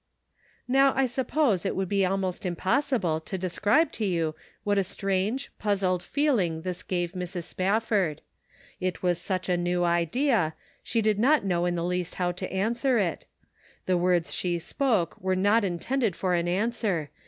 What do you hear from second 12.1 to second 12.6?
how to